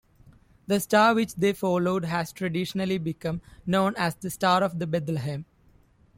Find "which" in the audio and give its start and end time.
1.13-1.35